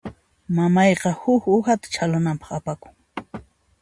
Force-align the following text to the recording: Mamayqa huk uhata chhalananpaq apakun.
Mamayqa 0.55 1.09
huk 1.21 1.43
uhata 1.57 1.87
chhalananpaq 1.93 2.51
apakun. 2.59 2.93